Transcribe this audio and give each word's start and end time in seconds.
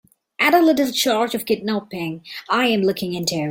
And 0.39 0.55
a 0.55 0.61
little 0.65 0.91
charge 0.91 1.35
of 1.35 1.45
kidnapping 1.45 2.25
I'm 2.49 2.81
looking 2.81 3.13
into. 3.13 3.39